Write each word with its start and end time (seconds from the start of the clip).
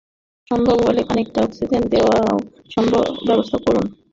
সম্ভব 0.51 0.77
হলে 0.87 1.01
খানিকটা 1.07 1.39
অক্সিজেন 1.43 1.83
দেবারও 1.91 2.35
ব্যবস্থা 3.27 3.57
করুন। 3.65 3.85